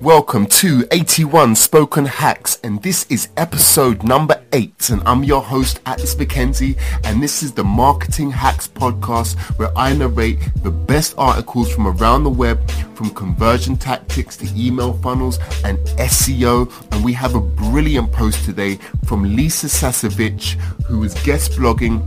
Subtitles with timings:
[0.00, 5.80] Welcome to 81 Spoken Hacks and this is episode number 8 and I'm your host
[5.86, 11.72] Atlas McKenzie and this is the Marketing Hacks podcast where I narrate the best articles
[11.72, 17.36] from around the web from conversion tactics to email funnels and SEO and we have
[17.36, 20.54] a brilliant post today from Lisa Sasevich
[20.86, 22.04] who is guest blogging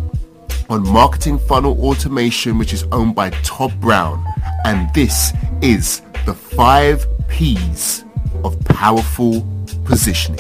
[0.70, 4.24] on marketing funnel automation which is owned by Todd Brown
[4.66, 5.32] and this
[5.62, 8.04] is the 5 P's
[8.44, 9.46] of powerful
[9.86, 10.40] positioning.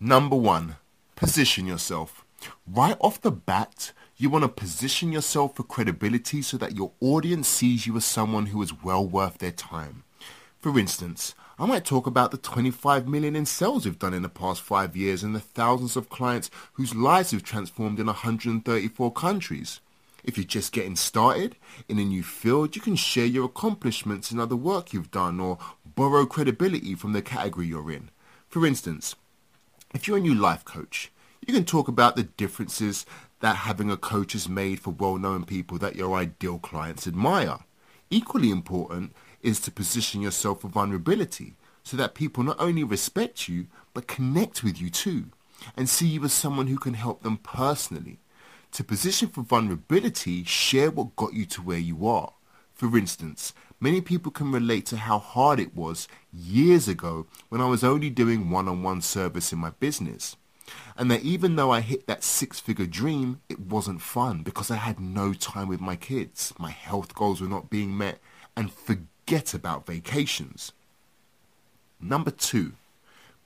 [0.00, 0.76] Number one,
[1.16, 2.24] position yourself.
[2.66, 7.48] Right off the bat, you want to position yourself for credibility so that your audience
[7.48, 10.04] sees you as someone who is well worth their time.
[10.60, 14.28] For instance, I might talk about the 25 million in sales we've done in the
[14.28, 19.80] past five years and the thousands of clients whose lives we've transformed in 134 countries.
[20.24, 21.56] If you're just getting started
[21.88, 25.58] in a new field, you can share your accomplishments and other work you've done or
[25.84, 28.10] borrow credibility from the category you're in.
[28.48, 29.14] For instance,
[29.94, 31.10] if you're a new life coach,
[31.46, 33.06] you can talk about the differences
[33.40, 37.60] that having a coach has made for well-known people that your ideal clients admire.
[38.10, 43.66] Equally important is to position yourself for vulnerability so that people not only respect you
[43.94, 45.26] but connect with you too
[45.76, 48.18] and see you as someone who can help them personally.
[48.72, 52.32] To position for vulnerability, share what got you to where you are.
[52.74, 57.66] For instance, many people can relate to how hard it was years ago when I
[57.66, 60.36] was only doing one-on-one service in my business.
[60.96, 65.00] And that even though I hit that six-figure dream, it wasn't fun because I had
[65.00, 66.52] no time with my kids.
[66.58, 68.18] My health goals were not being met
[68.56, 70.72] and forget about vacations.
[72.00, 72.72] Number two,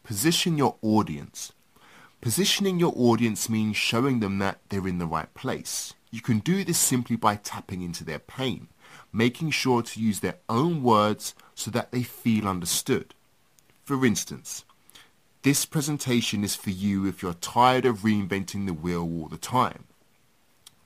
[0.02, 1.52] position your audience.
[2.22, 5.92] Positioning your audience means showing them that they're in the right place.
[6.12, 8.68] You can do this simply by tapping into their pain,
[9.12, 13.14] making sure to use their own words so that they feel understood.
[13.82, 14.64] For instance,
[15.42, 19.86] this presentation is for you if you're tired of reinventing the wheel all the time.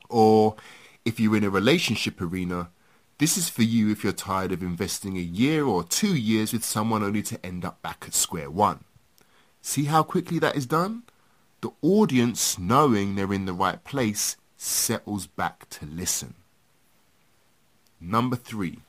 [0.08, 0.56] Or
[1.04, 2.70] if you're in a relationship arena,
[3.18, 6.64] this is for you if you're tired of investing a year or two years with
[6.64, 8.84] someone only to end up back at square one.
[9.60, 11.02] See how quickly that is done?
[11.66, 16.34] The audience, knowing they're in the right place, settles back to listen.
[18.00, 18.82] Number three,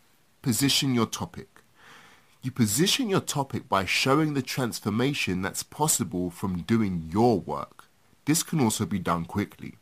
[0.43, 1.63] position your topic.
[2.43, 7.85] You position your topic by showing the transformation that's possible from doing your work.
[8.25, 9.77] This can also be done quickly.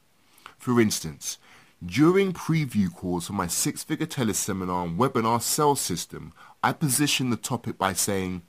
[0.57, 1.37] For instance,
[1.85, 6.31] during preview calls for my six-figure teleseminar and webinar sales system,
[6.63, 8.43] I position the topic by saying,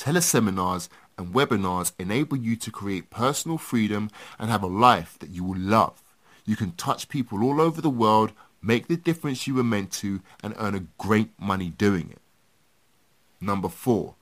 [0.00, 0.88] teleseminars
[1.18, 5.58] and webinars enable you to create personal freedom and have a life that you will
[5.58, 6.02] love.
[6.46, 10.22] You can touch people all over the world, make the difference you were meant to,
[10.42, 12.22] and earn a great money doing it.
[13.42, 14.14] Number four,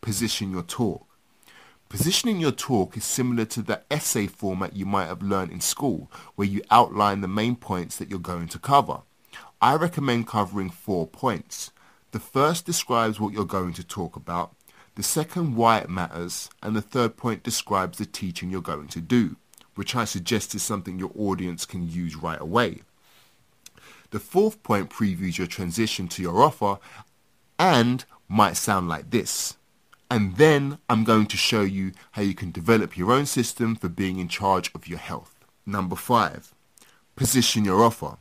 [0.00, 1.06] position your talk.
[1.88, 6.10] Positioning your talk is similar to the essay format you might have learned in school,
[6.34, 9.02] where you outline the main points that you're going to cover.
[9.60, 11.70] I recommend covering four points.
[12.10, 14.54] The first describes what you're going to talk about.
[15.00, 19.00] The second, why it matters, and the third point describes the teaching you're going to
[19.00, 19.36] do,
[19.74, 22.82] which I suggest is something your audience can use right away.
[24.10, 26.78] The fourth point previews your transition to your offer
[27.58, 29.56] and might sound like this.
[30.10, 33.88] And then I'm going to show you how you can develop your own system for
[33.88, 35.34] being in charge of your health.
[35.64, 36.54] Number five,
[37.16, 38.18] position your offer.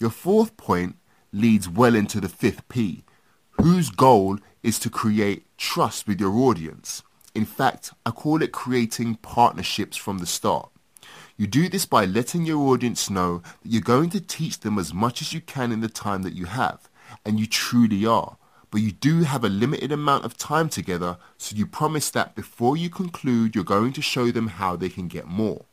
[0.00, 0.96] Your fourth point
[1.32, 3.04] leads well into the fifth P,
[3.52, 7.04] whose goal is to create trust with your audience.
[7.36, 10.70] In fact, I call it creating partnerships from the start.
[11.36, 14.92] You do this by letting your audience know that you're going to teach them as
[14.92, 16.88] much as you can in the time that you have,
[17.24, 18.38] and you truly are.
[18.72, 22.76] But you do have a limited amount of time together, so you promise that before
[22.76, 25.64] you conclude, you're going to show them how they can get more.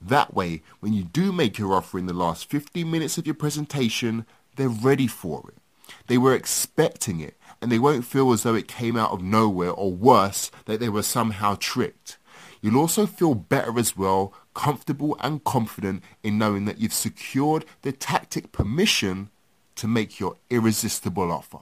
[0.00, 3.34] That way, when you do make your offer in the last 15 minutes of your
[3.34, 4.24] presentation,
[4.56, 5.56] they're ready for it.
[6.06, 9.70] They were expecting it and they won't feel as though it came out of nowhere
[9.70, 12.18] or worse, that they were somehow tricked.
[12.62, 17.92] You'll also feel better as well, comfortable and confident in knowing that you've secured the
[17.92, 19.30] tactic permission
[19.76, 21.60] to make your irresistible offer.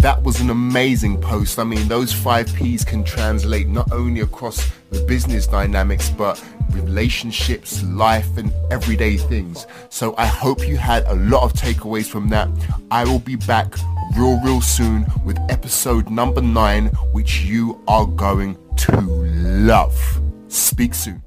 [0.00, 1.58] That was an amazing post.
[1.58, 7.82] I mean, those five P's can translate not only across the business dynamics, but relationships,
[7.82, 9.66] life, and everyday things.
[9.88, 12.48] So I hope you had a lot of takeaways from that.
[12.90, 13.74] I will be back
[14.16, 20.20] real, real soon with episode number nine, which you are going to love.
[20.48, 21.22] Speak soon.